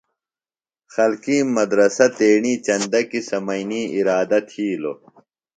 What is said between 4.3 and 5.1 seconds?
تِھیلوۡ۔